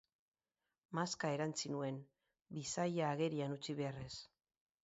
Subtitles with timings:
[0.99, 2.01] Maska erantzi nuen,
[2.59, 4.13] bisaia agerian utzi beharrez.